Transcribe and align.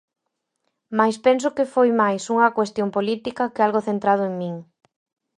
Mais 0.97 1.15
penso 1.25 1.47
que 1.55 1.71
foi 1.73 1.89
máis 2.01 2.23
unha 2.33 2.53
cuestión 2.57 2.89
política 2.97 3.51
que 3.53 3.61
algo 3.65 3.85
centrado 3.89 4.23
en 4.29 4.33
min. 4.41 4.55